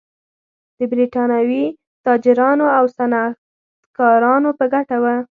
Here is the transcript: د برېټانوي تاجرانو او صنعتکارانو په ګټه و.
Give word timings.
د 0.77 0.79
برېټانوي 0.91 1.63
تاجرانو 2.05 2.65
او 2.77 2.83
صنعتکارانو 2.97 4.49
په 4.59 4.65
ګټه 4.73 4.97
و. 5.03 5.05